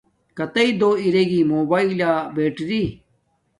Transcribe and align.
کاتݵ 0.37 0.67
دو 0.79 0.89
ارے 1.03 1.23
گی 1.29 1.39
موباݵلہ 1.51 2.11
بیٹری 2.35 2.83